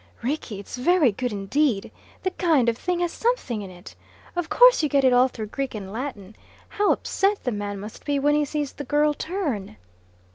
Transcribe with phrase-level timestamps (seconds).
[0.23, 1.91] "Rickie, it's very good indeed.
[2.23, 3.93] The kind of thing has something in it.
[4.35, 6.35] Of course you get it all through Greek and Latin.
[6.69, 9.77] How upset the man must be when he sees the girl turn."